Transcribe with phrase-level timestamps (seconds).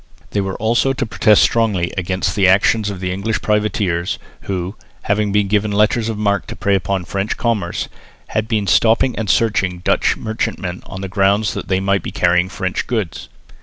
[0.31, 4.17] They were also to protest strongly against the action of English privateers,
[4.49, 7.87] who, having been given letters of marque to prey upon French commerce,
[8.29, 12.49] had been stopping and searching Dutch merchantmen on the ground that they might be carrying
[12.49, 13.29] French goods.